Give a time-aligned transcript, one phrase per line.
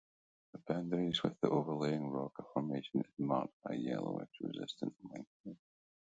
[0.53, 5.59] The boundary with the overlying Roca Formation is marked by yellowish resistant limestones.